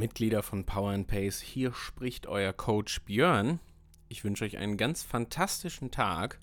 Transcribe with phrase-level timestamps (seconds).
[0.00, 3.60] Mitglieder von Power and Pace, hier spricht euer Coach Björn.
[4.08, 6.40] Ich wünsche euch einen ganz fantastischen Tag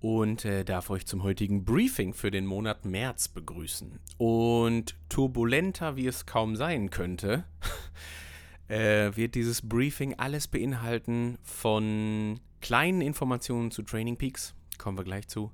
[0.00, 4.00] und äh, darf euch zum heutigen Briefing für den Monat März begrüßen.
[4.18, 7.44] Und turbulenter wie es kaum sein könnte,
[8.68, 15.28] äh, wird dieses Briefing alles beinhalten von kleinen Informationen zu Training Peaks, kommen wir gleich
[15.28, 15.52] zu,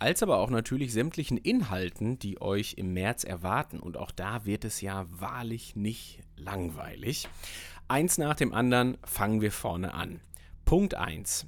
[0.00, 3.80] als aber auch natürlich sämtlichen Inhalten, die euch im März erwarten.
[3.80, 7.28] Und auch da wird es ja wahrlich nicht langweilig.
[7.88, 10.20] Eins nach dem anderen fangen wir vorne an.
[10.64, 11.46] Punkt 1.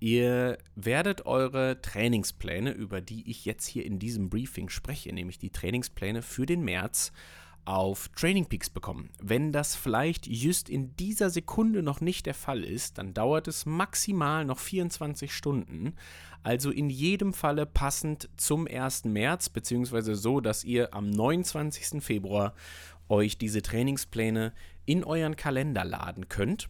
[0.00, 5.50] Ihr werdet eure Trainingspläne, über die ich jetzt hier in diesem Briefing spreche, nämlich die
[5.50, 7.12] Trainingspläne für den März,
[7.64, 9.10] auf Training Peaks bekommen.
[9.20, 13.66] Wenn das vielleicht just in dieser Sekunde noch nicht der Fall ist, dann dauert es
[13.66, 15.94] maximal noch 24 Stunden.
[16.42, 19.04] Also in jedem Falle passend zum 1.
[19.04, 22.02] März, beziehungsweise so, dass ihr am 29.
[22.02, 22.54] Februar
[23.08, 24.52] euch diese Trainingspläne
[24.84, 26.68] in euren Kalender laden könnt.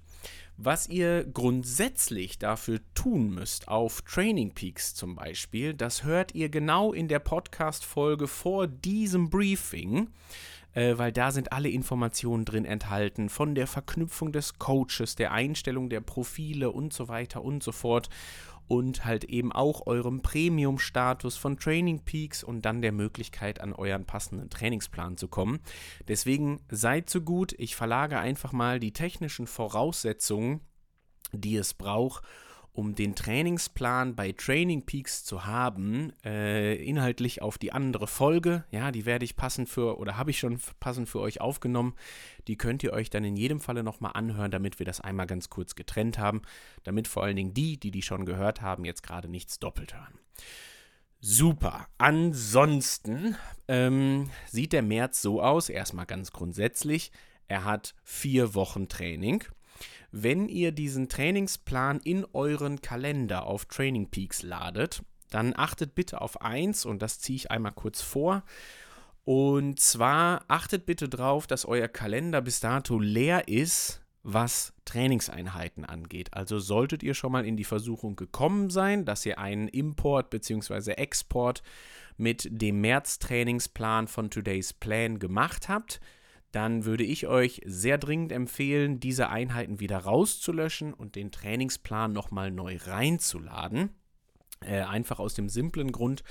[0.58, 6.92] Was ihr grundsätzlich dafür tun müsst, auf Training Peaks zum Beispiel, das hört ihr genau
[6.92, 10.08] in der Podcast-Folge vor diesem Briefing
[10.74, 15.88] äh, weil da sind alle Informationen drin enthalten, von der Verknüpfung des Coaches, der Einstellung
[15.88, 18.08] der Profile und so weiter und so fort.
[18.68, 24.06] Und halt eben auch eurem Premium-Status von Training Peaks und dann der Möglichkeit, an euren
[24.06, 25.60] passenden Trainingsplan zu kommen.
[26.08, 30.60] Deswegen seid so gut, ich verlage einfach mal die technischen Voraussetzungen,
[31.32, 32.24] die es braucht,
[32.72, 38.64] um den Trainingsplan bei Training Peaks zu haben, äh, inhaltlich auf die andere Folge.
[38.70, 41.94] Ja, die werde ich passend für oder habe ich schon passend für euch aufgenommen.
[42.48, 45.50] Die könnt ihr euch dann in jedem Falle nochmal anhören, damit wir das einmal ganz
[45.50, 46.42] kurz getrennt haben,
[46.82, 50.18] damit vor allen Dingen die, die die schon gehört haben, jetzt gerade nichts doppelt hören.
[51.20, 51.86] Super.
[51.98, 53.36] Ansonsten
[53.68, 57.12] ähm, sieht der März so aus, erstmal ganz grundsätzlich.
[57.48, 59.44] Er hat vier Wochen Training.
[60.12, 66.42] Wenn ihr diesen Trainingsplan in euren Kalender auf Training Peaks ladet, dann achtet bitte auf
[66.42, 68.44] eins und das ziehe ich einmal kurz vor.
[69.24, 76.34] Und zwar achtet bitte darauf, dass euer Kalender bis dato leer ist, was Trainingseinheiten angeht.
[76.34, 80.92] Also solltet ihr schon mal in die Versuchung gekommen sein, dass ihr einen Import bzw.
[80.92, 81.62] Export
[82.16, 86.00] mit dem März-Trainingsplan von Today's Plan gemacht habt,
[86.52, 92.50] dann würde ich euch sehr dringend empfehlen, diese Einheiten wieder rauszulöschen und den Trainingsplan nochmal
[92.50, 93.90] neu reinzuladen.
[94.60, 96.22] Äh, einfach aus dem simplen Grund,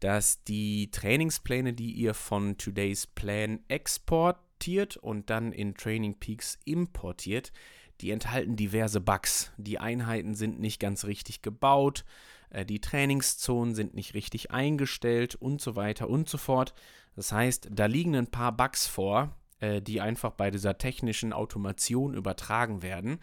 [0.00, 7.52] dass die Trainingspläne, die ihr von Today's Plan exportiert und dann in Training Peaks importiert,
[8.00, 9.52] die enthalten diverse Bugs.
[9.56, 12.04] Die Einheiten sind nicht ganz richtig gebaut,
[12.50, 16.74] äh, die Trainingszonen sind nicht richtig eingestellt und so weiter und so fort.
[17.16, 22.14] Das heißt, da liegen ein paar Bugs vor, äh, die einfach bei dieser technischen Automation
[22.14, 23.20] übertragen werden.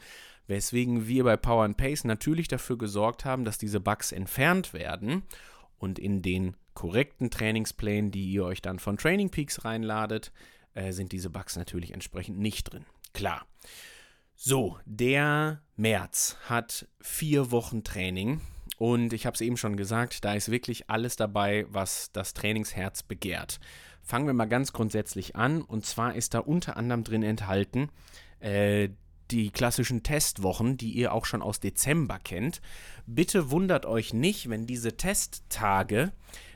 [0.47, 5.23] Weswegen wir bei Power and Pace natürlich dafür gesorgt haben, dass diese Bugs entfernt werden
[5.77, 10.31] und in den korrekten Trainingsplänen, die ihr euch dann von Training Peaks reinladet,
[10.73, 12.85] äh, sind diese Bugs natürlich entsprechend nicht drin.
[13.13, 13.45] Klar.
[14.35, 18.41] So, der März hat vier Wochen Training
[18.77, 23.03] und ich habe es eben schon gesagt, da ist wirklich alles dabei, was das Trainingsherz
[23.03, 23.59] begehrt.
[24.05, 25.63] Fangen wir mal ganz grundsätzlich an.
[25.63, 27.89] Und zwar ist da unter anderem drin enthalten
[28.39, 28.89] äh,
[29.31, 32.61] die klassischen Testwochen, die ihr auch schon aus Dezember kennt.
[33.07, 36.11] Bitte wundert euch nicht, wenn diese Testtage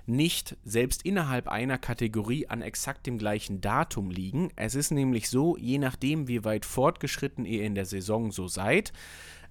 [0.06, 4.52] nicht selbst innerhalb einer Kategorie an exakt dem gleichen Datum liegen.
[4.56, 8.94] Es ist nämlich so, je nachdem, wie weit fortgeschritten ihr in der Saison so seid,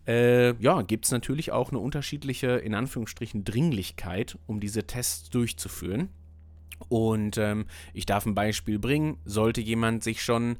[0.06, 6.08] äh, ja, gibt es natürlich auch eine unterschiedliche, in Anführungsstrichen, Dringlichkeit, um diese Tests durchzuführen.
[6.88, 9.18] Und ähm, ich darf ein Beispiel bringen.
[9.24, 10.58] Sollte jemand sich schon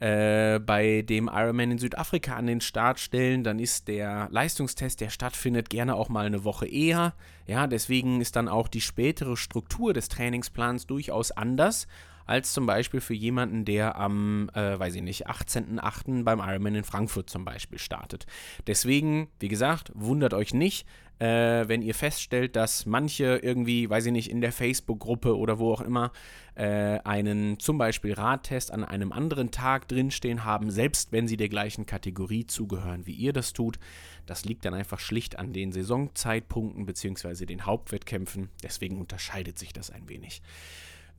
[0.00, 5.10] äh, bei dem Ironman in Südafrika an den Start stellen, dann ist der Leistungstest, der
[5.10, 7.14] stattfindet, gerne auch mal eine Woche eher.
[7.46, 11.88] Ja, deswegen ist dann auch die spätere Struktur des Trainingsplans durchaus anders
[12.28, 16.24] als zum Beispiel für jemanden, der am, äh, weiß ich nicht, 18.08.
[16.24, 18.26] beim Ironman in Frankfurt zum Beispiel startet.
[18.66, 20.86] Deswegen, wie gesagt, wundert euch nicht,
[21.18, 25.72] äh, wenn ihr feststellt, dass manche irgendwie, weiß ich nicht, in der Facebook-Gruppe oder wo
[25.72, 26.12] auch immer
[26.54, 31.48] äh, einen zum Beispiel Radtest an einem anderen Tag drinstehen haben, selbst wenn sie der
[31.48, 33.78] gleichen Kategorie zugehören, wie ihr das tut.
[34.26, 37.46] Das liegt dann einfach schlicht an den Saisonzeitpunkten bzw.
[37.46, 38.50] den Hauptwettkämpfen.
[38.62, 40.42] Deswegen unterscheidet sich das ein wenig.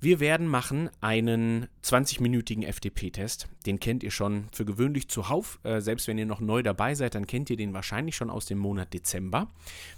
[0.01, 3.49] Wir werden machen einen 20-minütigen FTP-Test.
[3.65, 5.59] Den kennt ihr schon für gewöhnlich zuhauf.
[5.63, 8.45] Äh, selbst wenn ihr noch neu dabei seid, dann kennt ihr den wahrscheinlich schon aus
[8.45, 9.51] dem Monat Dezember.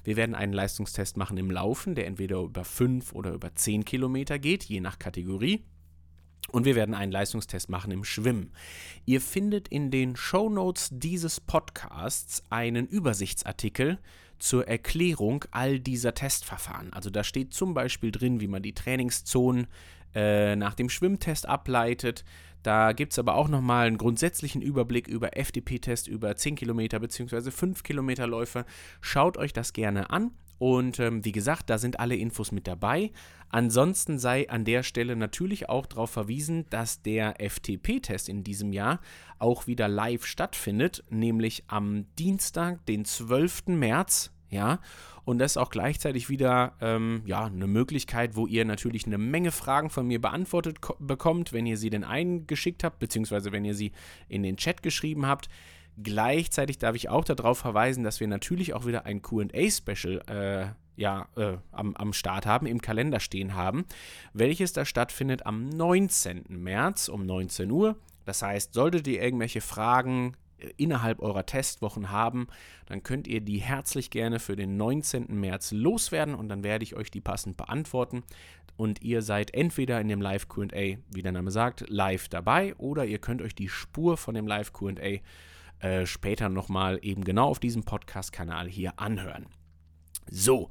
[0.03, 4.39] Wir werden einen Leistungstest machen im Laufen, der entweder über 5 oder über 10 Kilometer
[4.39, 5.63] geht, je nach Kategorie.
[6.51, 8.51] Und wir werden einen Leistungstest machen im Schwimmen.
[9.05, 13.99] Ihr findet in den Show Notes dieses Podcasts einen Übersichtsartikel
[14.41, 16.91] zur Erklärung all dieser Testverfahren.
[16.93, 19.67] Also da steht zum Beispiel drin, wie man die Trainingszonen
[20.15, 22.25] äh, nach dem Schwimmtest ableitet.
[22.63, 27.51] Da gibt es aber auch nochmal einen grundsätzlichen Überblick über FDP-Test, über 10 Kilometer bzw.
[27.51, 28.65] 5 Kilometer Läufe.
[28.99, 30.31] Schaut euch das gerne an.
[30.61, 33.09] Und ähm, wie gesagt, da sind alle Infos mit dabei.
[33.49, 38.99] Ansonsten sei an der Stelle natürlich auch darauf verwiesen, dass der FTP-Test in diesem Jahr
[39.39, 43.69] auch wieder live stattfindet, nämlich am Dienstag, den 12.
[43.69, 44.31] März.
[44.51, 44.81] Ja,
[45.25, 49.49] und das ist auch gleichzeitig wieder ähm, ja, eine Möglichkeit, wo ihr natürlich eine Menge
[49.49, 53.93] Fragen von mir beantwortet bekommt, wenn ihr sie denn eingeschickt habt, beziehungsweise wenn ihr sie
[54.29, 55.49] in den Chat geschrieben habt.
[56.01, 61.27] Gleichzeitig darf ich auch darauf verweisen, dass wir natürlich auch wieder ein QA-Special äh, ja,
[61.35, 63.85] äh, am, am Start haben, im Kalender stehen haben,
[64.33, 66.45] welches da stattfindet am 19.
[66.47, 67.97] März um 19 Uhr.
[68.25, 72.47] Das heißt, solltet ihr irgendwelche Fragen äh, innerhalb eurer Testwochen haben,
[72.85, 75.27] dann könnt ihr die herzlich gerne für den 19.
[75.27, 78.23] März loswerden und dann werde ich euch die passend beantworten.
[78.77, 83.05] Und ihr seid entweder in dem Live QA, wie der Name sagt, live dabei oder
[83.05, 85.19] ihr könnt euch die Spur von dem Live QA
[85.81, 89.47] äh, später nochmal eben genau auf diesem Podcast-Kanal hier anhören.
[90.29, 90.69] So,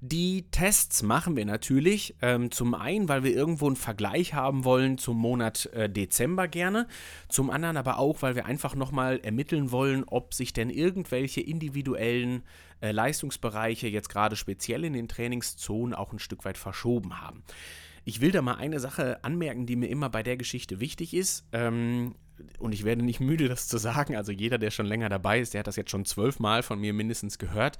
[0.00, 4.96] die Tests machen wir natürlich ähm, zum einen, weil wir irgendwo einen Vergleich haben wollen
[4.96, 6.86] zum Monat äh, Dezember gerne,
[7.28, 12.44] zum anderen aber auch, weil wir einfach nochmal ermitteln wollen, ob sich denn irgendwelche individuellen
[12.80, 17.42] äh, Leistungsbereiche jetzt gerade speziell in den Trainingszonen auch ein Stück weit verschoben haben.
[18.04, 21.44] Ich will da mal eine Sache anmerken, die mir immer bei der Geschichte wichtig ist.
[21.52, 22.14] Ähm,
[22.58, 24.16] und ich werde nicht müde, das zu sagen.
[24.16, 26.92] Also jeder, der schon länger dabei ist, der hat das jetzt schon zwölfmal von mir
[26.92, 27.78] mindestens gehört.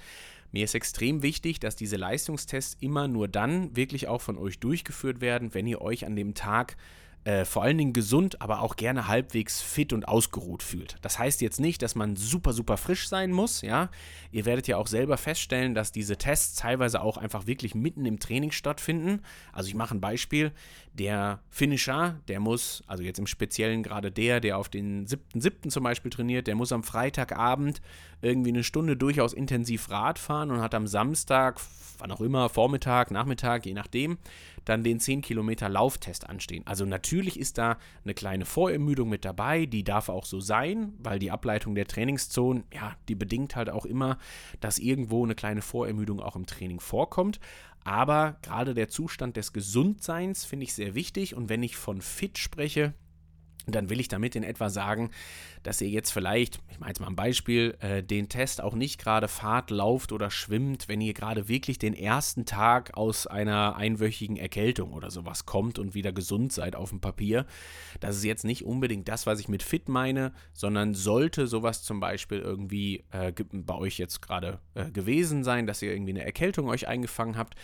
[0.53, 5.21] Mir ist extrem wichtig, dass diese Leistungstests immer nur dann wirklich auch von euch durchgeführt
[5.21, 6.77] werden, wenn ihr euch an dem Tag
[7.25, 10.97] äh, vor allen Dingen gesund, aber auch gerne halbwegs fit und ausgeruht fühlt.
[11.03, 13.91] Das heißt jetzt nicht, dass man super, super frisch sein muss, ja.
[14.31, 18.19] Ihr werdet ja auch selber feststellen, dass diese Tests teilweise auch einfach wirklich mitten im
[18.19, 19.23] Training stattfinden.
[19.53, 20.53] Also ich mache ein Beispiel.
[20.93, 25.69] Der Finisher, der muss, also jetzt im Speziellen gerade der, der auf den 7.7.
[25.71, 27.81] zum Beispiel trainiert, der muss am Freitagabend
[28.21, 31.61] irgendwie eine Stunde durchaus intensiv Rad fahren und hat am Samstag,
[31.99, 34.19] wann auch immer, Vormittag, Nachmittag, je nachdem,
[34.65, 36.63] dann den 10 Kilometer Lauftest anstehen.
[36.67, 41.19] Also natürlich ist da eine kleine Vorermüdung mit dabei, die darf auch so sein, weil
[41.19, 44.19] die Ableitung der Trainingszonen, ja, die bedingt halt auch immer,
[44.61, 47.41] dass irgendwo eine kleine Vorermüdung auch im Training vorkommt.
[47.85, 52.37] Aber gerade der Zustand des Gesundseins finde ich sehr wichtig und wenn ich von fit
[52.37, 52.93] spreche,
[53.75, 55.11] dann will ich damit in etwa sagen,
[55.63, 58.99] dass ihr jetzt vielleicht, ich meine jetzt mal ein Beispiel, äh, den Test auch nicht
[59.01, 64.37] gerade fahrt, lauft oder schwimmt, wenn ihr gerade wirklich den ersten Tag aus einer einwöchigen
[64.37, 67.47] Erkältung oder sowas kommt und wieder gesund seid auf dem Papier.
[68.01, 72.01] Das ist jetzt nicht unbedingt das, was ich mit fit meine, sondern sollte sowas zum
[72.01, 76.69] Beispiel irgendwie äh, bei euch jetzt gerade äh, gewesen sein, dass ihr irgendwie eine Erkältung
[76.69, 77.55] euch eingefangen habt,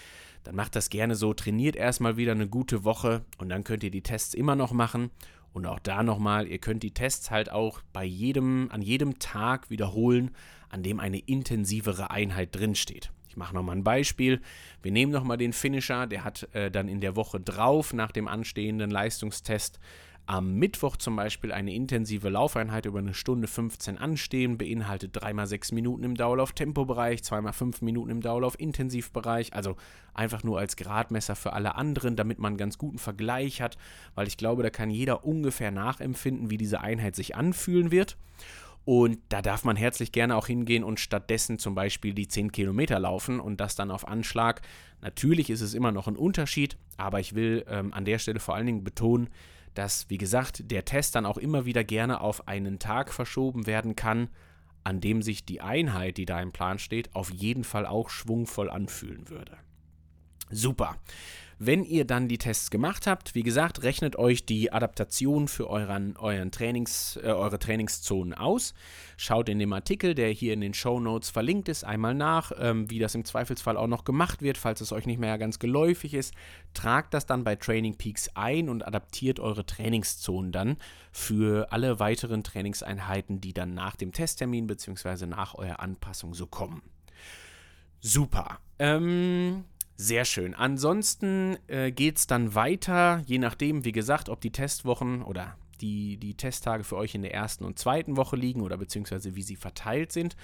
[0.45, 3.91] dann macht das gerne so, trainiert erstmal wieder eine gute Woche und dann könnt ihr
[3.91, 5.11] die Tests immer noch machen
[5.55, 9.71] und auch da nochmal, ihr könnt die Tests halt auch bei jedem, an jedem Tag
[9.71, 10.33] wiederholen,
[10.69, 13.13] an dem eine intensivere Einheit drinsteht.
[13.29, 14.41] Ich mache nochmal ein Beispiel.
[14.83, 18.27] Wir nehmen nochmal den Finisher, der hat äh, dann in der Woche drauf nach dem
[18.27, 19.79] anstehenden Leistungstest
[20.27, 26.05] am Mittwoch zum Beispiel eine intensive Laufeinheit über eine Stunde 15 anstehen, beinhaltet 3x6 Minuten
[26.05, 29.77] im Dauerlauf-Tempobereich, 2x5 Minuten im Dauerlauf-Intensivbereich, also
[30.15, 33.77] einfach nur als Gradmesser für alle anderen, damit man einen ganz guten Vergleich hat,
[34.15, 38.17] weil ich glaube, da kann jeder ungefähr nachempfinden, wie diese Einheit sich anfühlen wird.
[38.87, 42.99] Und da darf man herzlich gerne auch hingehen und stattdessen zum Beispiel die 10 Kilometer
[42.99, 44.61] laufen und das dann auf Anschlag.
[45.01, 48.55] Natürlich ist es immer noch ein Unterschied, aber ich will ähm, an der Stelle vor
[48.55, 49.31] allen Dingen betonen,
[49.75, 53.97] dass, wie gesagt, der Test dann auch immer wieder gerne auf einen Tag verschoben werden
[53.97, 54.29] kann,
[54.85, 58.71] an dem sich die Einheit, die da im Plan steht, auf jeden Fall auch schwungvoll
[58.71, 59.57] anfühlen würde.
[60.51, 60.97] Super.
[61.59, 66.17] Wenn ihr dann die Tests gemacht habt, wie gesagt, rechnet euch die Adaptation für euren,
[66.17, 68.75] euren Trainings, äh, eure Trainingszonen aus.
[69.17, 72.91] Schaut in dem Artikel, der hier in den Show Notes verlinkt ist, einmal nach, ähm,
[72.91, 76.15] wie das im Zweifelsfall auch noch gemacht wird, falls es euch nicht mehr ganz geläufig
[76.15, 76.35] ist.
[76.75, 80.77] Tragt das dann bei Training Peaks ein und adaptiert eure Trainingszonen dann
[81.13, 85.27] für alle weiteren Trainingseinheiten, die dann nach dem Testtermin bzw.
[85.27, 86.83] nach eurer Anpassung so kommen.
[88.01, 88.59] Super.
[88.79, 89.65] Ähm,
[89.97, 90.55] sehr schön.
[90.55, 96.17] Ansonsten äh, geht es dann weiter, je nachdem, wie gesagt, ob die Testwochen oder die,
[96.17, 99.57] die Testtage für euch in der ersten und zweiten Woche liegen oder beziehungsweise wie sie
[99.57, 100.37] verteilt sind.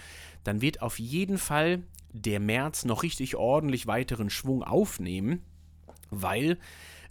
[0.44, 5.42] Dann wird auf jeden Fall der März noch richtig ordentlich weiteren Schwung aufnehmen,
[6.10, 6.58] weil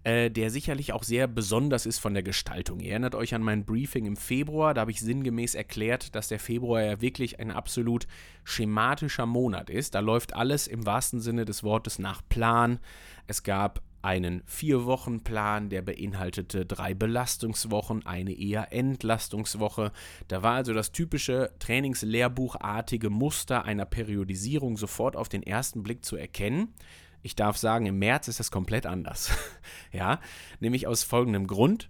[0.03, 2.79] äh, der sicherlich auch sehr besonders ist von der Gestaltung.
[2.79, 6.39] Ihr erinnert euch an mein Briefing im Februar, da habe ich sinngemäß erklärt, dass der
[6.39, 8.07] Februar ja wirklich ein absolut
[8.43, 9.95] schematischer Monat ist.
[9.95, 12.79] Da läuft alles im wahrsten Sinne des Wortes nach Plan.
[13.27, 19.91] Es gab einen Vier-Wochen-Plan, der beinhaltete drei Belastungswochen, eine eher Entlastungswoche.
[20.27, 26.15] Da war also das typische Trainingslehrbuchartige Muster einer Periodisierung sofort auf den ersten Blick zu
[26.15, 26.73] erkennen.
[27.21, 29.31] Ich darf sagen, im März ist das komplett anders.
[29.91, 30.19] ja,
[30.59, 31.89] nämlich aus folgendem Grund.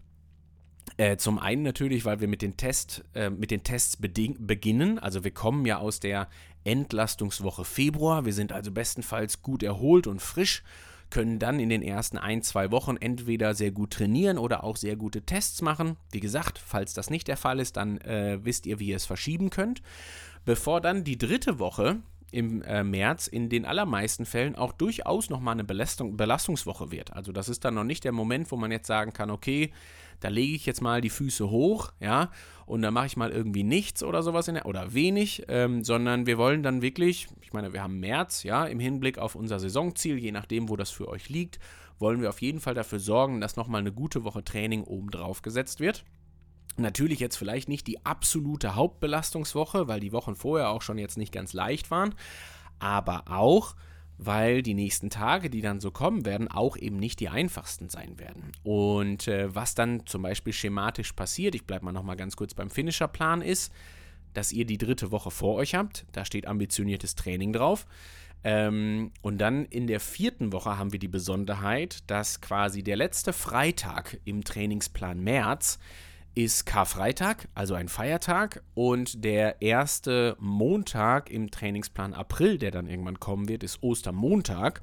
[0.98, 5.00] Äh, zum einen natürlich, weil wir mit den, Test, äh, mit den Tests beginnen.
[5.00, 6.28] Also wir kommen ja aus der
[6.64, 8.26] Entlastungswoche Februar.
[8.26, 10.64] Wir sind also bestenfalls gut erholt und frisch
[11.10, 14.96] können dann in den ersten ein, zwei Wochen entweder sehr gut trainieren oder auch sehr
[14.96, 15.98] gute Tests machen.
[16.12, 19.06] Wie gesagt, falls das nicht der Fall ist, dann äh, wisst ihr, wie ihr es
[19.06, 19.82] verschieben könnt.
[20.46, 21.98] Bevor dann die dritte Woche
[22.32, 27.14] im äh, März in den allermeisten Fällen auch durchaus nochmal eine Belastung, Belastungswoche wird.
[27.14, 29.72] Also das ist dann noch nicht der Moment, wo man jetzt sagen kann, okay,
[30.20, 32.30] da lege ich jetzt mal die Füße hoch, ja,
[32.66, 36.38] und dann mache ich mal irgendwie nichts oder sowas der, oder wenig, ähm, sondern wir
[36.38, 40.32] wollen dann wirklich, ich meine, wir haben März, ja, im Hinblick auf unser Saisonziel, je
[40.32, 41.60] nachdem, wo das für euch liegt,
[42.00, 45.80] wollen wir auf jeden Fall dafür sorgen, dass nochmal eine gute Woche Training obendrauf gesetzt
[45.80, 46.06] wird.
[46.78, 51.34] Natürlich jetzt vielleicht nicht die absolute Hauptbelastungswoche, weil die Wochen vorher auch schon jetzt nicht
[51.34, 52.16] ganz leicht waren,
[52.80, 53.76] aber auch,
[54.18, 58.20] weil die nächsten Tage, die dann so kommen werden, auch eben nicht die einfachsten sein
[58.20, 58.52] werden.
[58.64, 62.70] Und äh, was dann zum Beispiel schematisch passiert, ich bleibe mal nochmal ganz kurz beim
[62.70, 63.72] Finisher-Plan, ist,
[64.34, 66.06] dass ihr die dritte Woche vor euch habt.
[66.12, 67.86] Da steht ambitioniertes Training drauf.
[68.44, 73.34] Ähm, und dann in der vierten Woche haben wir die Besonderheit, dass quasi der letzte
[73.34, 75.80] Freitag im Trainingsplan März
[76.36, 83.20] ist Karfreitag, also ein Feiertag, und der erste Montag im Trainingsplan April, der dann irgendwann
[83.20, 84.82] kommen wird, ist Ostermontag.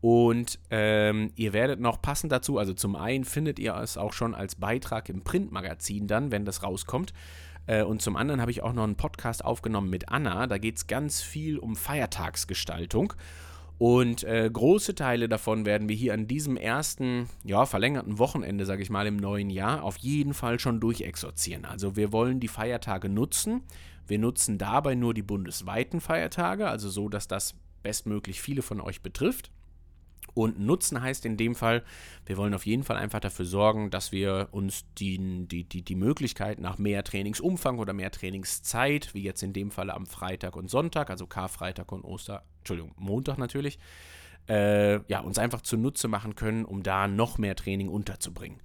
[0.00, 4.34] Und ähm, ihr werdet noch passend dazu, also zum einen findet ihr es auch schon
[4.34, 7.12] als Beitrag im Printmagazin dann, wenn das rauskommt.
[7.66, 10.46] Äh, und zum anderen habe ich auch noch einen Podcast aufgenommen mit Anna.
[10.46, 13.14] Da geht es ganz viel um Feiertagsgestaltung.
[13.78, 18.82] Und äh, große Teile davon werden wir hier an diesem ersten, ja, verlängerten Wochenende, sage
[18.82, 21.66] ich mal, im neuen Jahr auf jeden Fall schon durchexorzieren.
[21.66, 23.62] Also wir wollen die Feiertage nutzen.
[24.06, 29.02] Wir nutzen dabei nur die bundesweiten Feiertage, also so, dass das bestmöglich viele von euch
[29.02, 29.50] betrifft.
[30.36, 31.82] Und nutzen heißt in dem Fall,
[32.26, 35.94] wir wollen auf jeden Fall einfach dafür sorgen, dass wir uns die, die, die, die
[35.94, 40.68] Möglichkeit nach mehr Trainingsumfang oder mehr Trainingszeit, wie jetzt in dem Fall am Freitag und
[40.68, 43.78] Sonntag, also Karfreitag und Oster, Entschuldigung, Montag natürlich,
[44.46, 48.60] äh, ja, uns einfach zunutze machen können, um da noch mehr Training unterzubringen.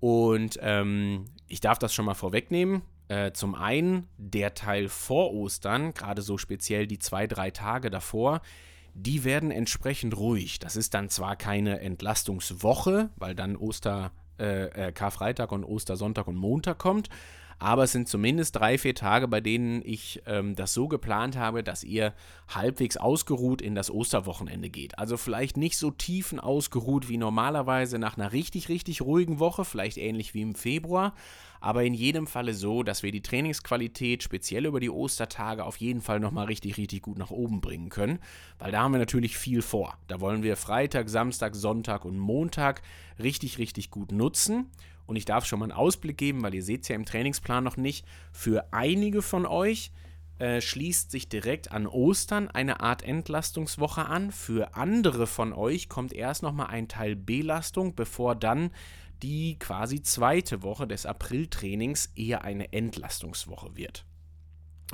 [0.00, 2.80] Und ähm, ich darf das schon mal vorwegnehmen.
[3.08, 8.40] Äh, zum einen der Teil vor Ostern, gerade so speziell die zwei, drei Tage davor,
[8.94, 10.58] die werden entsprechend ruhig.
[10.58, 16.36] Das ist dann zwar keine Entlastungswoche, weil dann Oster, äh, äh, Karfreitag und Ostersonntag und
[16.36, 17.08] Montag kommt,
[17.62, 21.62] aber es sind zumindest drei, vier Tage, bei denen ich ähm, das so geplant habe,
[21.62, 22.12] dass ihr
[22.52, 24.98] halbwegs ausgeruht in das Osterwochenende geht.
[24.98, 29.96] Also vielleicht nicht so tiefen ausgeruht wie normalerweise nach einer richtig, richtig ruhigen Woche, vielleicht
[29.96, 31.14] ähnlich wie im Februar,
[31.62, 36.00] aber in jedem Falle so, dass wir die Trainingsqualität speziell über die Ostertage auf jeden
[36.00, 38.18] Fall nochmal richtig, richtig gut nach oben bringen können,
[38.58, 39.96] weil da haben wir natürlich viel vor.
[40.08, 42.82] Da wollen wir Freitag, Samstag, Sonntag und Montag
[43.22, 44.70] richtig, richtig gut nutzen.
[45.06, 47.62] Und ich darf schon mal einen Ausblick geben, weil ihr seht es ja im Trainingsplan
[47.62, 48.06] noch nicht.
[48.32, 49.92] Für einige von euch
[50.40, 54.32] äh, schließt sich direkt an Ostern eine Art Entlastungswoche an.
[54.32, 58.72] Für andere von euch kommt erst nochmal ein Teil Belastung, bevor dann
[59.22, 64.04] die quasi zweite Woche des Apriltrainings eher eine Entlastungswoche wird.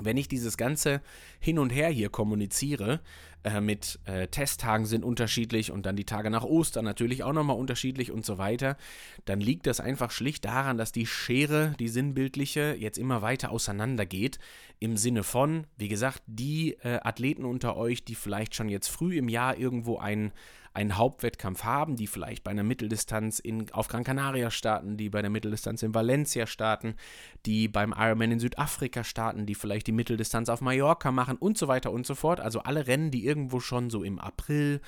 [0.00, 1.00] Wenn ich dieses ganze
[1.40, 3.00] Hin und Her hier kommuniziere,
[3.44, 7.56] äh, mit äh, Testtagen sind unterschiedlich und dann die Tage nach Ostern natürlich auch nochmal
[7.56, 8.76] unterschiedlich und so weiter,
[9.25, 14.06] dann liegt das einfach schlicht daran, dass die Schere, die sinnbildliche, jetzt immer weiter auseinander
[14.06, 14.38] geht.
[14.78, 19.16] Im Sinne von, wie gesagt, die äh, Athleten unter euch, die vielleicht schon jetzt früh
[19.16, 20.32] im Jahr irgendwo einen
[20.75, 25.23] einen Hauptwettkampf haben, die vielleicht bei einer Mitteldistanz in, auf Gran Canaria starten, die bei
[25.23, 26.95] der Mitteldistanz in Valencia starten,
[27.47, 31.69] die beim Ironman in Südafrika starten, die vielleicht die Mitteldistanz auf Mallorca machen und so
[31.69, 32.41] weiter und so fort.
[32.41, 34.81] Also alle Rennen, die irgendwo schon so im April,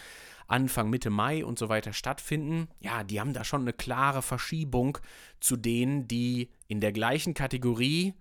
[0.47, 4.99] Anfang, Mitte Mai und so weiter stattfinden, ja, die haben da schon eine klare Verschiebung
[5.39, 8.15] zu denen, die in der gleichen Kategorie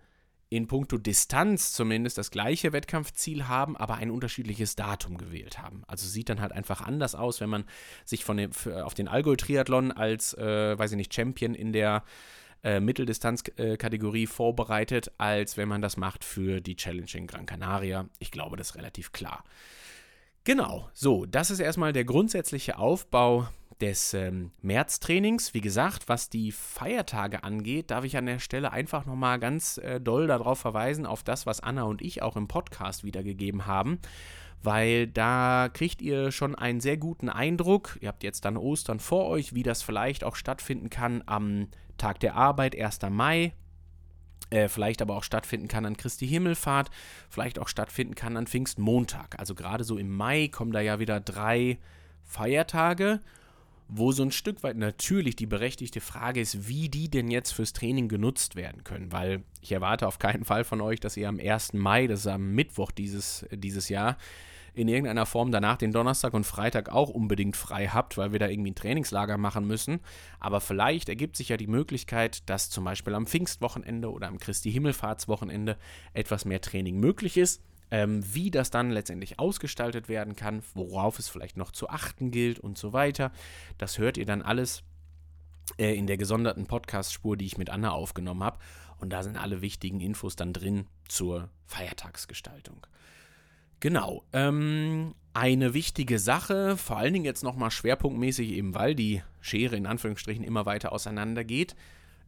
[0.50, 5.84] in puncto Distanz zumindest das gleiche Wettkampfziel haben, aber ein unterschiedliches Datum gewählt haben.
[5.88, 7.65] Also sieht dann halt einfach anders aus, wenn man
[8.03, 8.51] sich von dem,
[8.84, 12.03] auf den Allgäu-Triathlon als, äh, weiß ich nicht, Champion in der
[12.63, 18.10] äh, Mitteldistanzkategorie vorbereitet, als wenn man das macht für die Challenge in Gran Canaria.
[18.18, 19.44] Ich glaube, das ist relativ klar.
[20.46, 23.48] Genau, so, das ist erstmal der grundsätzliche Aufbau
[23.81, 25.53] des ähm, Märztrainings.
[25.53, 30.00] Wie gesagt, was die Feiertage angeht, darf ich an der Stelle einfach nochmal ganz äh,
[30.00, 34.00] doll darauf verweisen, auf das, was Anna und ich auch im Podcast wiedergegeben haben.
[34.62, 37.98] Weil da kriegt ihr schon einen sehr guten Eindruck.
[38.01, 42.19] Ihr habt jetzt dann Ostern vor euch, wie das vielleicht auch stattfinden kann am Tag
[42.19, 43.00] der Arbeit, 1.
[43.09, 43.53] Mai,
[44.50, 46.89] äh, vielleicht aber auch stattfinden kann an Christi Himmelfahrt,
[47.29, 49.38] vielleicht auch stattfinden kann an Pfingstmontag.
[49.38, 51.77] Also gerade so im Mai kommen da ja wieder drei
[52.24, 53.19] Feiertage,
[53.89, 57.74] wo so ein Stück weit natürlich die berechtigte Frage ist, wie die denn jetzt fürs
[57.74, 59.12] Training genutzt werden können.
[59.12, 61.74] Weil ich erwarte auf keinen Fall von euch, dass ihr am 1.
[61.74, 64.17] Mai, das ist am Mittwoch dieses, dieses Jahr,
[64.75, 68.48] in irgendeiner Form danach den Donnerstag und Freitag auch unbedingt frei habt, weil wir da
[68.48, 70.00] irgendwie ein Trainingslager machen müssen.
[70.39, 74.72] Aber vielleicht ergibt sich ja die Möglichkeit, dass zum Beispiel am Pfingstwochenende oder am Christi
[74.72, 75.77] Himmelfahrtswochenende
[76.13, 77.62] etwas mehr Training möglich ist.
[77.91, 82.60] Ähm, wie das dann letztendlich ausgestaltet werden kann, worauf es vielleicht noch zu achten gilt
[82.60, 83.31] und so weiter.
[83.79, 84.84] Das hört ihr dann alles
[85.77, 88.60] äh, in der gesonderten Podcast-Spur, die ich mit Anna aufgenommen habe.
[88.98, 92.86] Und da sind alle wichtigen Infos dann drin zur Feiertagsgestaltung.
[93.79, 94.24] Genau.
[94.34, 99.86] Ähm, eine wichtige Sache, vor allen Dingen jetzt nochmal schwerpunktmäßig eben, weil die Schere in
[99.86, 101.75] Anführungsstrichen immer weiter auseinander geht.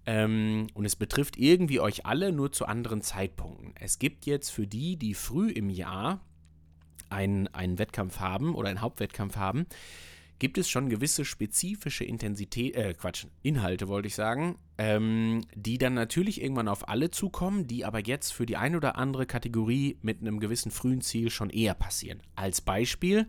[0.06, 3.74] Ähm, und es betrifft irgendwie euch alle nur zu anderen Zeitpunkten.
[3.80, 6.22] Es gibt jetzt für die, die früh im Jahr
[7.10, 9.68] einen, einen Wettkampf haben oder einen Hauptwettkampf haben,
[10.40, 15.94] gibt es schon gewisse spezifische Intensität, äh, Quatsch, Inhalte wollte ich sagen, ähm, die dann
[15.94, 20.22] natürlich irgendwann auf alle zukommen, die aber jetzt für die ein oder andere Kategorie mit
[20.22, 22.24] einem gewissen frühen Ziel schon eher passieren.
[22.36, 23.28] Als Beispiel,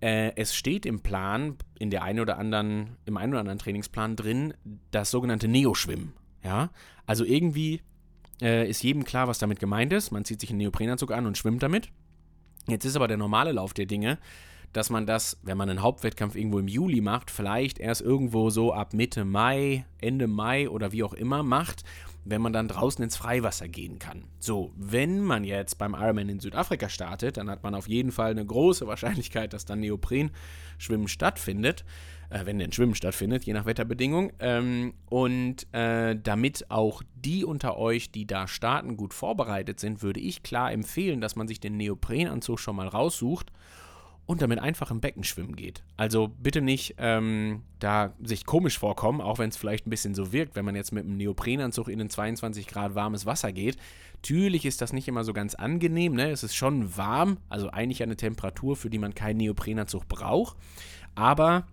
[0.00, 4.16] äh, es steht im Plan, in der einen oder anderen, im einen oder anderen Trainingsplan
[4.16, 4.54] drin,
[4.90, 6.12] das sogenannte Neoschwimmen.
[6.42, 6.70] Ja,
[7.06, 7.80] also irgendwie
[8.42, 10.10] äh, ist jedem klar, was damit gemeint ist.
[10.10, 11.90] Man zieht sich einen Neoprenanzug an und schwimmt damit.
[12.66, 14.18] Jetzt ist aber der normale Lauf der Dinge,
[14.74, 18.74] dass man das, wenn man einen Hauptwettkampf irgendwo im Juli macht, vielleicht erst irgendwo so
[18.74, 21.84] ab Mitte Mai, Ende Mai oder wie auch immer macht,
[22.24, 24.24] wenn man dann draußen ins Freiwasser gehen kann.
[24.40, 28.32] So, wenn man jetzt beim Ironman in Südafrika startet, dann hat man auf jeden Fall
[28.32, 31.84] eine große Wahrscheinlichkeit, dass dann Neopren-Schwimmen stattfindet,
[32.30, 34.32] äh, wenn denn Schwimmen stattfindet, je nach Wetterbedingung.
[34.40, 40.18] Ähm, und äh, damit auch die unter euch, die da starten, gut vorbereitet sind, würde
[40.18, 43.52] ich klar empfehlen, dass man sich den Neoprenanzug schon mal raussucht
[44.26, 45.82] und damit einfach im Becken schwimmen geht.
[45.96, 50.32] Also bitte nicht ähm, da sich komisch vorkommen, auch wenn es vielleicht ein bisschen so
[50.32, 53.76] wirkt, wenn man jetzt mit einem Neoprenanzug in ein 22 Grad warmes Wasser geht.
[54.16, 56.30] Natürlich ist das nicht immer so ganz angenehm, ne?
[56.30, 60.56] Es ist schon warm, also eigentlich eine Temperatur, für die man keinen Neoprenanzug braucht.
[61.14, 61.66] Aber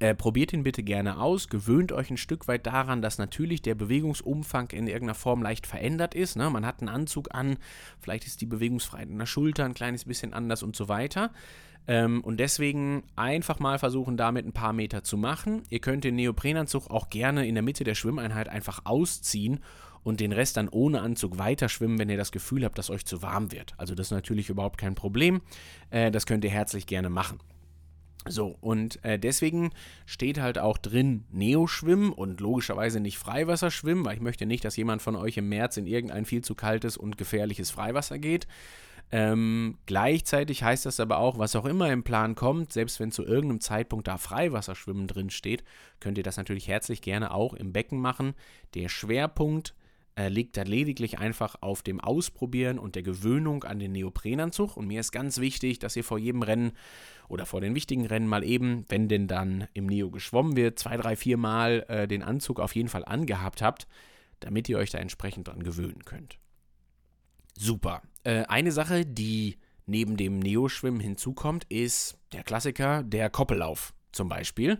[0.00, 3.74] äh, probiert ihn bitte gerne aus, gewöhnt euch ein Stück weit daran, dass natürlich der
[3.74, 6.36] Bewegungsumfang in irgendeiner Form leicht verändert ist.
[6.36, 6.48] Ne?
[6.50, 7.56] Man hat einen Anzug an,
[8.00, 11.30] vielleicht ist die Bewegungsfreiheit in der Schulter ein kleines bisschen anders und so weiter.
[11.88, 15.62] Ähm, und deswegen einfach mal versuchen, damit ein paar Meter zu machen.
[15.68, 19.60] Ihr könnt den Neoprenanzug auch gerne in der Mitte der Schwimmeinheit einfach ausziehen
[20.04, 23.04] und den Rest dann ohne Anzug weiter schwimmen, wenn ihr das Gefühl habt, dass euch
[23.04, 23.74] zu warm wird.
[23.78, 25.42] Also das ist natürlich überhaupt kein Problem.
[25.90, 27.38] Äh, das könnt ihr herzlich gerne machen.
[28.28, 29.70] So, und äh, deswegen
[30.06, 35.02] steht halt auch drin Neoschwimmen und logischerweise nicht Freiwasserschwimmen, weil ich möchte nicht, dass jemand
[35.02, 38.46] von euch im März in irgendein viel zu kaltes und gefährliches Freiwasser geht.
[39.10, 43.24] Ähm, gleichzeitig heißt das aber auch, was auch immer im Plan kommt, selbst wenn zu
[43.24, 45.64] irgendeinem Zeitpunkt da Freiwasserschwimmen drin steht,
[46.00, 48.34] könnt ihr das natürlich herzlich gerne auch im Becken machen.
[48.74, 49.74] Der Schwerpunkt
[50.16, 54.76] äh, liegt da lediglich einfach auf dem Ausprobieren und der Gewöhnung an den Neoprenanzug.
[54.76, 56.72] Und mir ist ganz wichtig, dass ihr vor jedem Rennen
[57.28, 60.96] oder vor den wichtigen Rennen mal eben, wenn denn dann im Neo geschwommen wird, zwei,
[60.96, 63.86] drei, vier Mal äh, den Anzug auf jeden Fall angehabt habt,
[64.40, 66.38] damit ihr euch da entsprechend dran gewöhnen könnt.
[67.56, 68.02] Super.
[68.24, 74.78] Äh, eine Sache, die neben dem Neoschwimmen hinzukommt, ist der Klassiker, der Koppellauf zum Beispiel.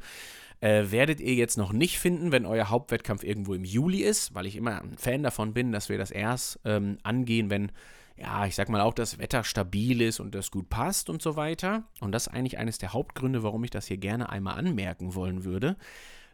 [0.62, 4.46] Äh, werdet ihr jetzt noch nicht finden, wenn euer Hauptwettkampf irgendwo im Juli ist, weil
[4.46, 7.72] ich immer ein Fan davon bin, dass wir das erst ähm, angehen, wenn,
[8.16, 11.34] ja, ich sag mal auch das Wetter stabil ist und das gut passt und so
[11.34, 11.82] weiter.
[12.00, 15.42] Und das ist eigentlich eines der Hauptgründe, warum ich das hier gerne einmal anmerken wollen
[15.42, 15.76] würde.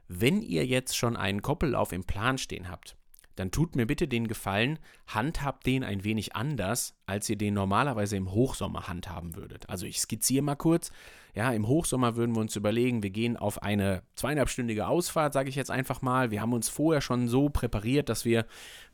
[0.08, 2.97] Wenn ihr jetzt schon einen Koppellauf im Plan stehen habt,
[3.38, 8.16] dann tut mir bitte den Gefallen, handhabt den ein wenig anders, als ihr den normalerweise
[8.16, 9.68] im Hochsommer handhaben würdet.
[9.68, 10.90] Also ich skizziere mal kurz.
[11.34, 15.54] Ja, im Hochsommer würden wir uns überlegen, wir gehen auf eine zweieinhalbstündige Ausfahrt, sage ich
[15.54, 16.32] jetzt einfach mal.
[16.32, 18.44] Wir haben uns vorher schon so präpariert, dass wir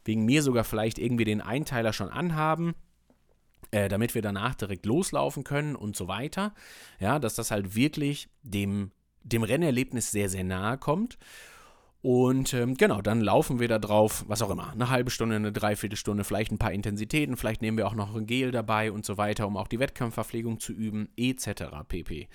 [0.04, 2.74] wegen mir sogar vielleicht irgendwie den Einteiler schon anhaben.
[3.70, 6.54] Äh, damit wir danach direkt loslaufen können und so weiter.
[7.00, 11.18] Ja, dass das halt wirklich dem, dem Rennerlebnis sehr, sehr nahe kommt.
[12.04, 15.52] Und ähm, genau, dann laufen wir da drauf, was auch immer, eine halbe Stunde, eine
[15.52, 19.16] Dreiviertelstunde, vielleicht ein paar Intensitäten, vielleicht nehmen wir auch noch ein Gel dabei und so
[19.16, 21.62] weiter, um auch die Wettkampfverpflegung zu üben, etc.
[21.88, 22.28] pp.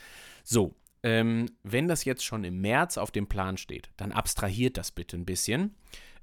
[0.44, 4.90] So, ähm, wenn das jetzt schon im März auf dem Plan steht, dann abstrahiert das
[4.90, 5.76] bitte ein bisschen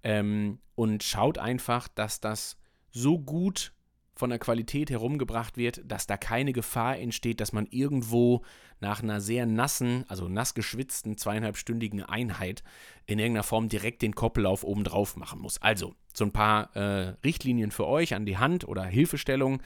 [0.02, 2.56] ähm, und schaut einfach, dass das
[2.90, 3.74] so gut
[4.16, 8.42] von der Qualität herumgebracht wird, dass da keine Gefahr entsteht, dass man irgendwo
[8.80, 12.64] nach einer sehr nassen, also nass geschwitzten zweieinhalbstündigen Einheit
[13.06, 15.60] in irgendeiner Form direkt den Koppellauf oben drauf machen muss.
[15.60, 19.60] Also so ein paar äh, Richtlinien für euch an die Hand oder Hilfestellungen.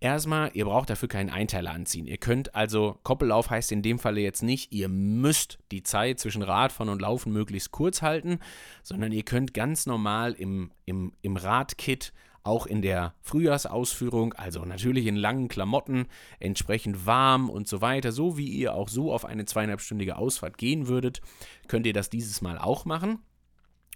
[0.00, 2.06] Erstmal, ihr braucht dafür keinen Einteiler anziehen.
[2.06, 6.42] Ihr könnt also, Koppellauf heißt in dem Falle jetzt nicht, ihr müsst die Zeit zwischen
[6.42, 8.38] Radfahren und Laufen möglichst kurz halten,
[8.82, 12.12] sondern ihr könnt ganz normal im, im, im Radkit
[12.44, 16.06] auch in der Frühjahrsausführung, also natürlich in langen Klamotten,
[16.38, 20.86] entsprechend warm und so weiter, so wie ihr auch so auf eine zweieinhalbstündige Ausfahrt gehen
[20.86, 21.22] würdet,
[21.68, 23.18] könnt ihr das dieses Mal auch machen.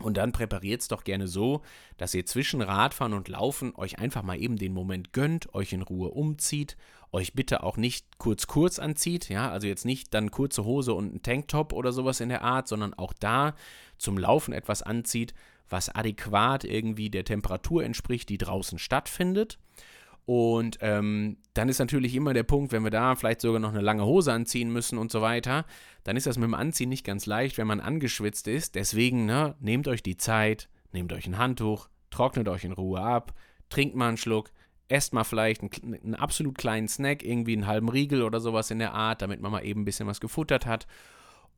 [0.00, 1.62] Und dann präpariert es doch gerne so,
[1.96, 5.82] dass ihr zwischen Radfahren und Laufen euch einfach mal eben den Moment gönnt, euch in
[5.82, 6.76] Ruhe umzieht,
[7.10, 11.14] euch bitte auch nicht kurz kurz anzieht, ja, also jetzt nicht dann kurze Hose und
[11.14, 13.54] ein Tanktop oder sowas in der Art, sondern auch da
[13.96, 15.34] zum Laufen etwas anzieht,
[15.70, 19.58] was adäquat irgendwie der Temperatur entspricht, die draußen stattfindet.
[20.28, 23.80] Und ähm, dann ist natürlich immer der Punkt, wenn wir da vielleicht sogar noch eine
[23.80, 25.64] lange Hose anziehen müssen und so weiter,
[26.04, 28.74] dann ist das mit dem Anziehen nicht ganz leicht, wenn man angeschwitzt ist.
[28.74, 33.32] Deswegen, ne, nehmt euch die Zeit, nehmt euch ein Handtuch, trocknet euch in Ruhe ab,
[33.70, 34.50] trinkt mal einen Schluck,
[34.88, 38.80] esst mal vielleicht einen, einen absolut kleinen Snack, irgendwie einen halben Riegel oder sowas in
[38.80, 40.86] der Art, damit man mal eben ein bisschen was gefuttert hat.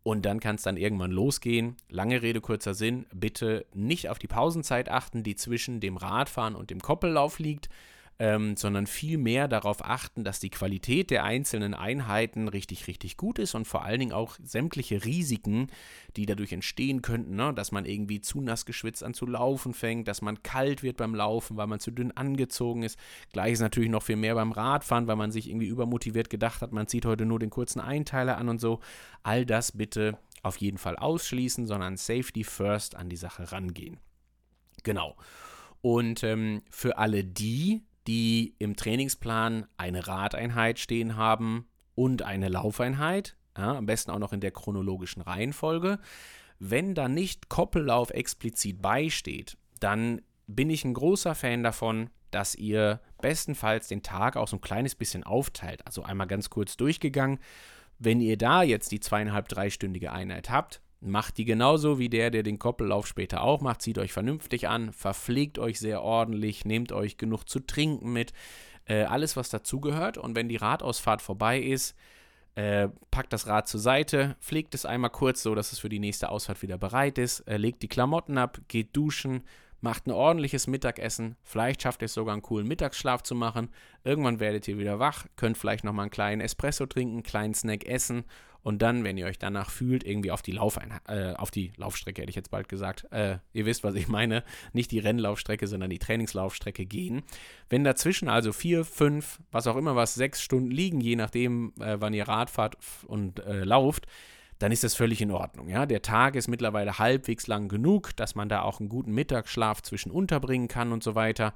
[0.02, 1.76] Und dann kann es dann irgendwann losgehen.
[1.88, 3.06] Lange Rede, kurzer Sinn.
[3.12, 7.68] Bitte nicht auf die Pausenzeit achten, die zwischen dem Radfahren und dem Koppellauf liegt,
[8.20, 13.54] ähm, sondern vielmehr darauf achten, dass die Qualität der einzelnen Einheiten richtig, richtig gut ist
[13.54, 15.68] und vor allen Dingen auch sämtliche Risiken,
[16.16, 17.54] die dadurch entstehen könnten, ne?
[17.54, 21.14] dass man irgendwie zu nass geschwitzt an zu laufen fängt, dass man kalt wird beim
[21.14, 22.98] Laufen, weil man zu dünn angezogen ist.
[23.32, 26.72] Gleich ist natürlich noch viel mehr beim Radfahren, weil man sich irgendwie übermotiviert gedacht hat,
[26.72, 28.80] man zieht heute nur den kurzen Einteiler an und so.
[29.22, 33.98] All das bitte auf jeden Fall ausschließen, sondern Safety First an die Sache rangehen.
[34.82, 35.16] Genau.
[35.80, 43.36] Und ähm, für alle die, die im Trainingsplan eine Radeinheit stehen haben und eine Laufeinheit,
[43.56, 45.98] ja, am besten auch noch in der chronologischen Reihenfolge.
[46.58, 53.00] Wenn da nicht Koppellauf explizit beisteht, dann bin ich ein großer Fan davon, dass ihr
[53.20, 55.86] bestenfalls den Tag auch so ein kleines bisschen aufteilt.
[55.86, 57.38] Also einmal ganz kurz durchgegangen.
[57.98, 62.42] Wenn ihr da jetzt die zweieinhalb, dreistündige Einheit habt, Macht die genauso wie der, der
[62.42, 63.82] den Koppellauf später auch macht.
[63.82, 68.32] Zieht euch vernünftig an, verpflegt euch sehr ordentlich, nehmt euch genug zu trinken mit.
[68.84, 70.18] Äh, alles, was dazugehört.
[70.18, 71.96] Und wenn die Radausfahrt vorbei ist,
[72.54, 76.00] äh, packt das Rad zur Seite, pflegt es einmal kurz, so dass es für die
[76.00, 79.42] nächste Ausfahrt wieder bereit ist, äh, legt die Klamotten ab, geht duschen,
[79.80, 81.36] macht ein ordentliches Mittagessen.
[81.42, 83.70] Vielleicht schafft ihr es sogar einen coolen Mittagsschlaf zu machen.
[84.04, 87.84] Irgendwann werdet ihr wieder wach, könnt vielleicht nochmal einen kleinen Espresso trinken, einen kleinen Snack
[87.86, 88.24] essen
[88.62, 92.22] und dann, wenn ihr euch danach fühlt, irgendwie auf die, Laufein äh, auf die Laufstrecke,
[92.22, 95.90] hätte ich jetzt bald gesagt, äh, ihr wisst, was ich meine, nicht die Rennlaufstrecke, sondern
[95.90, 97.22] die Trainingslaufstrecke gehen.
[97.68, 101.96] Wenn dazwischen also vier, fünf, was auch immer was, sechs Stunden liegen, je nachdem, äh,
[102.00, 104.06] wann ihr Rad fahrt und äh, lauft,
[104.60, 105.68] dann ist das völlig in Ordnung.
[105.68, 105.86] Ja?
[105.86, 110.12] Der Tag ist mittlerweile halbwegs lang genug, dass man da auch einen guten Mittagsschlaf zwischen
[110.12, 111.54] unterbringen kann und so weiter.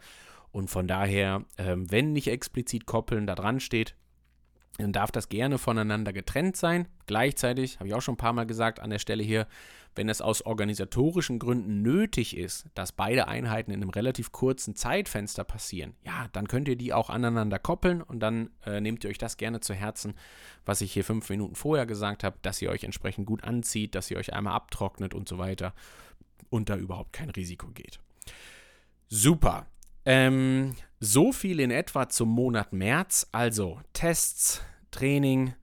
[0.52, 3.94] Und von daher, ähm, wenn nicht explizit koppeln da dran steht,
[4.78, 6.88] dann darf das gerne voneinander getrennt sein.
[7.06, 9.46] Gleichzeitig, habe ich auch schon ein paar Mal gesagt an der Stelle hier,
[9.94, 15.44] wenn es aus organisatorischen Gründen nötig ist, dass beide Einheiten in einem relativ kurzen Zeitfenster
[15.44, 19.18] passieren, ja, dann könnt ihr die auch aneinander koppeln und dann äh, nehmt ihr euch
[19.18, 20.14] das gerne zu Herzen,
[20.64, 24.10] was ich hier fünf Minuten vorher gesagt habe, dass ihr euch entsprechend gut anzieht, dass
[24.10, 25.74] ihr euch einmal abtrocknet und so weiter
[26.50, 27.98] und da überhaupt kein Risiko geht.
[29.08, 29.66] Super.
[30.04, 33.28] Ähm, so viel in etwa zum Monat März.
[33.32, 35.54] Also Tests, Training,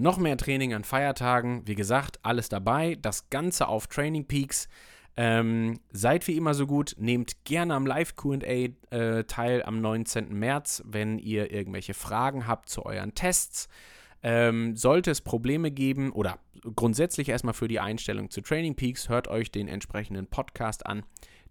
[0.00, 1.62] noch mehr Training an Feiertagen.
[1.66, 2.96] Wie gesagt, alles dabei.
[3.00, 4.68] Das Ganze auf Training Peaks.
[5.16, 10.32] Ähm, seid wie immer so gut, nehmt gerne am Live QA äh, teil am 19.
[10.32, 13.68] März, wenn ihr irgendwelche Fragen habt zu euren Tests.
[14.22, 16.38] Ähm, sollte es Probleme geben oder
[16.76, 21.04] grundsätzlich erstmal für die Einstellung zu Training Peaks, hört euch den entsprechenden Podcast an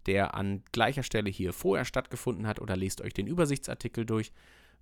[0.06, 4.32] der an gleicher Stelle hier vorher stattgefunden hat oder lest euch den Übersichtsartikel durch.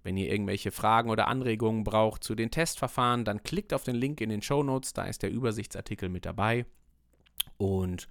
[0.03, 4.21] Wenn ihr irgendwelche Fragen oder Anregungen braucht zu den Testverfahren, dann klickt auf den Link
[4.21, 6.65] in den Show Notes, da ist der Übersichtsartikel mit dabei.
[7.57, 8.07] Und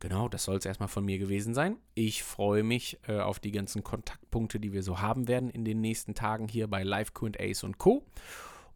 [0.00, 1.78] genau, das soll es erstmal von mir gewesen sein.
[1.94, 5.80] Ich freue mich äh, auf die ganzen Kontaktpunkte, die wir so haben werden in den
[5.80, 8.04] nächsten Tagen hier bei Live QAs und Co.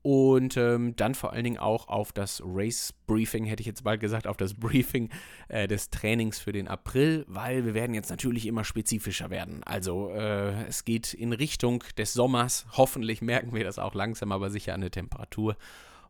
[0.03, 4.01] Und ähm, dann vor allen Dingen auch auf das Race Briefing, hätte ich jetzt bald
[4.01, 5.11] gesagt, auf das Briefing
[5.49, 9.63] äh, des Trainings für den April, weil wir werden jetzt natürlich immer spezifischer werden.
[9.65, 12.67] Also äh, es geht in Richtung des Sommers.
[12.73, 15.57] Hoffentlich merken wir das auch langsam, aber sicher an der Temperatur.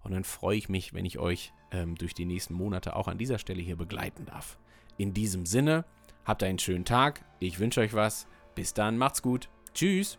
[0.03, 3.19] Und dann freue ich mich, wenn ich euch ähm, durch die nächsten Monate auch an
[3.19, 4.59] dieser Stelle hier begleiten darf.
[4.97, 5.85] In diesem Sinne,
[6.25, 7.25] habt einen schönen Tag.
[7.41, 8.27] Ich wünsche euch was.
[8.55, 9.49] Bis dann, macht's gut.
[9.75, 10.19] Tschüss.